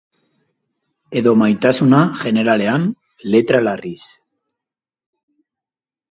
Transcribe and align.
Edo 1.19 1.33
maitasuna 1.41 1.99
jeneralean, 2.21 2.87
letra 3.35 3.59
larriz. 3.67 3.99